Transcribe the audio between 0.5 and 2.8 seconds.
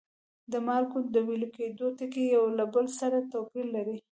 د مالګو د ویلي کیدو ټکي یو له